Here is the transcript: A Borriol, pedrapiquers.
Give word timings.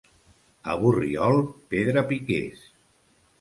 A 0.71 0.77
Borriol, 0.83 1.37
pedrapiquers. 1.75 2.65